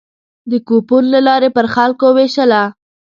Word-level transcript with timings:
د 0.51 0.53
کوپون 0.67 1.03
له 1.13 1.19
لارې 1.27 1.49
پر 1.55 1.65
خلکو 1.75 2.07
وېشله. 2.17 2.61